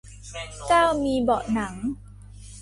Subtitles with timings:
[0.67, 1.73] เก้ามีเบาะหนัง